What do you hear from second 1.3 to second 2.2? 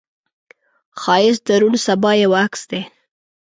د روڼ سبا